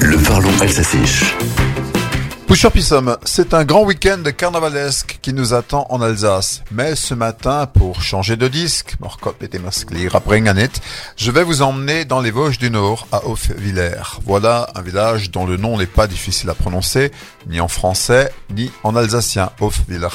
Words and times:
Le 0.00 0.16
parlons 0.16 0.50
alsacisch. 2.64 2.72
Pusher 2.72 3.00
c'est 3.24 3.54
un 3.54 3.64
grand 3.64 3.84
week-end 3.84 4.22
carnavalesque 4.36 5.18
qui 5.22 5.32
nous 5.32 5.54
attend 5.54 5.86
en 5.90 6.00
Alsace. 6.02 6.62
Mais 6.70 6.94
ce 6.94 7.14
matin, 7.14 7.66
pour 7.66 8.02
changer 8.02 8.36
de 8.36 8.48
disque, 8.48 8.96
je 11.16 11.30
vais 11.30 11.42
vous 11.42 11.62
emmener 11.62 12.04
dans 12.04 12.20
les 12.20 12.30
Vosges 12.30 12.58
du 12.58 12.70
Nord, 12.70 13.06
à 13.12 13.26
Hofwiller. 13.26 14.20
Voilà 14.24 14.68
un 14.74 14.82
village 14.82 15.30
dont 15.30 15.46
le 15.46 15.56
nom 15.56 15.78
n'est 15.78 15.86
pas 15.86 16.06
difficile 16.06 16.50
à 16.50 16.54
prononcer, 16.54 17.10
ni 17.48 17.60
en 17.60 17.68
français, 17.68 18.32
ni 18.54 18.70
en 18.82 18.94
alsacien, 18.96 19.50
Hofwiller. 19.60 20.08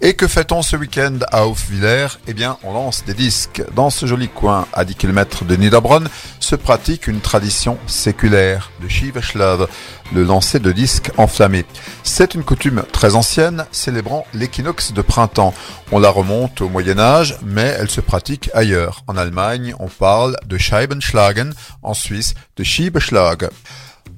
Et 0.00 0.14
que 0.14 0.28
fait-on 0.28 0.62
ce 0.62 0.76
week-end 0.76 1.18
à 1.32 1.48
Hofwiller 1.48 2.06
Eh 2.28 2.34
bien, 2.34 2.56
on 2.62 2.72
lance 2.72 3.04
des 3.04 3.14
disques. 3.14 3.62
Dans 3.74 3.90
ce 3.90 4.06
joli 4.06 4.28
coin, 4.28 4.68
à 4.72 4.84
10 4.84 4.94
km 4.94 5.44
de 5.44 5.56
Niederbronn, 5.56 6.08
se 6.38 6.54
pratique 6.54 7.08
une 7.08 7.20
tradition 7.20 7.78
séculaire, 7.88 8.70
le 8.80 8.88
Schiebeschlave, 8.88 9.66
le 10.12 10.24
lancer 10.24 10.58
de 10.58 10.72
disques 10.72 11.10
enflammés. 11.16 11.64
C'est 12.02 12.34
une 12.34 12.44
coutume 12.44 12.82
très 12.92 13.14
ancienne, 13.14 13.66
célébrant 13.72 14.26
l'équinoxe 14.34 14.92
de 14.92 15.02
printemps. 15.02 15.54
On 15.92 15.98
la 15.98 16.10
remonte 16.10 16.60
au 16.60 16.68
Moyen 16.68 16.98
Âge, 16.98 17.36
mais 17.44 17.74
elle 17.78 17.90
se 17.90 18.00
pratique 18.00 18.50
ailleurs. 18.54 19.02
En 19.06 19.16
Allemagne, 19.16 19.74
on 19.78 19.88
parle 19.88 20.36
de 20.46 20.58
Scheibenschlagen, 20.58 21.52
en 21.82 21.94
Suisse 21.94 22.34
de 22.56 22.64
Schiebeschlag. 22.64 23.48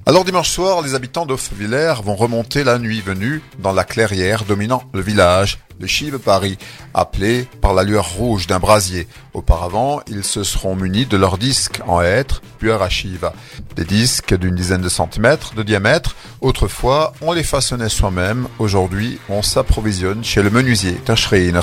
Alors 0.05 0.25
dimanche 0.25 0.49
soir, 0.49 0.81
les 0.81 0.95
habitants 0.95 1.25
d'Offwiller 1.25 1.93
vont 2.03 2.15
remonter 2.15 2.63
la 2.63 2.79
nuit 2.79 3.01
venue 3.01 3.41
dans 3.59 3.71
la 3.71 3.83
clairière 3.83 4.45
dominant 4.45 4.83
le 4.93 5.01
village, 5.01 5.59
le 5.79 5.87
Chive 5.87 6.19
Paris, 6.19 6.57
appelé 6.93 7.47
par 7.61 7.73
la 7.73 7.83
lueur 7.83 8.09
rouge 8.09 8.47
d'un 8.47 8.59
brasier. 8.59 9.07
Auparavant, 9.33 10.01
ils 10.07 10.23
se 10.23 10.43
seront 10.43 10.75
munis 10.75 11.05
de 11.05 11.17
leurs 11.17 11.37
disques 11.37 11.81
en 11.87 12.01
hêtre, 12.01 12.41
puis 12.59 12.71
à 12.71 12.89
Chiva. 12.89 13.33
Des 13.75 13.85
disques 13.85 14.35
d'une 14.35 14.55
dizaine 14.55 14.81
de 14.81 14.89
centimètres 14.89 15.53
de 15.55 15.63
diamètre. 15.63 16.15
Autrefois, 16.41 17.13
on 17.21 17.31
les 17.31 17.43
façonnait 17.43 17.89
soi-même. 17.89 18.47
Aujourd'hui, 18.59 19.19
on 19.29 19.41
s'approvisionne 19.41 20.23
chez 20.23 20.41
le 20.41 20.49
menuisier, 20.49 20.99
Schreiner. 21.15 21.61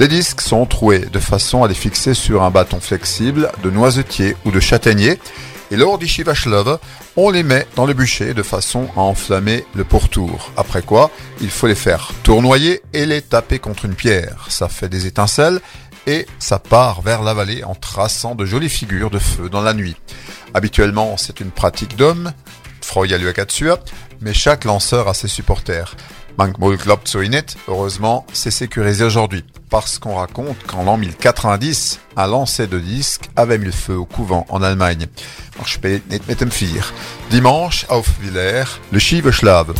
Les 0.00 0.08
disques 0.08 0.40
sont 0.40 0.66
troués 0.66 1.06
de 1.06 1.18
façon 1.18 1.64
à 1.64 1.68
les 1.68 1.74
fixer 1.74 2.14
sur 2.14 2.42
un 2.42 2.50
bâton 2.50 2.80
flexible 2.80 3.50
de 3.62 3.70
noisetier 3.70 4.36
ou 4.44 4.50
de 4.50 4.60
châtaignier 4.60 5.18
et 5.70 5.76
lors 5.76 5.98
du 5.98 6.06
Shivashlov, 6.06 6.78
on 7.16 7.30
les 7.30 7.42
met 7.42 7.66
dans 7.74 7.86
le 7.86 7.94
bûcher 7.94 8.34
de 8.34 8.42
façon 8.42 8.88
à 8.96 9.00
enflammer 9.00 9.64
le 9.74 9.84
pourtour. 9.84 10.52
Après 10.56 10.82
quoi, 10.82 11.10
il 11.40 11.50
faut 11.50 11.66
les 11.66 11.74
faire 11.74 12.12
tournoyer 12.22 12.82
et 12.92 13.06
les 13.06 13.22
taper 13.22 13.58
contre 13.58 13.84
une 13.84 13.94
pierre. 13.94 14.46
Ça 14.48 14.68
fait 14.68 14.88
des 14.88 15.06
étincelles 15.06 15.60
et 16.06 16.26
ça 16.38 16.58
part 16.58 17.02
vers 17.02 17.22
la 17.22 17.34
vallée 17.34 17.64
en 17.64 17.74
traçant 17.74 18.34
de 18.34 18.44
jolies 18.44 18.68
figures 18.68 19.10
de 19.10 19.18
feu 19.18 19.48
dans 19.48 19.62
la 19.62 19.74
nuit. 19.74 19.96
Habituellement, 20.54 21.16
c'est 21.16 21.40
une 21.40 21.50
pratique 21.50 21.96
d'homme, 21.96 22.32
mais 24.20 24.32
chaque 24.32 24.64
lanceur 24.64 25.08
a 25.08 25.14
ses 25.14 25.28
supporters. 25.28 25.96
Heureusement, 27.68 28.26
c'est 28.32 28.50
sécurisé 28.50 29.04
aujourd'hui. 29.04 29.44
Parce 29.70 29.98
qu'on 29.98 30.16
raconte 30.16 30.62
qu'en 30.66 30.84
l'an 30.84 30.96
1090, 30.96 31.98
un 32.16 32.26
lancer 32.26 32.66
de 32.66 32.78
disques 32.78 33.30
avait 33.36 33.58
mis 33.58 33.66
le 33.66 33.72
feu 33.72 33.96
au 33.96 34.04
couvent 34.04 34.46
en 34.48 34.62
Allemagne. 34.62 35.06
Dimanche, 37.30 37.86
auf 37.88 38.08
Villers, 38.20 38.80
le 38.92 38.98
Schiveschlave. 38.98 39.74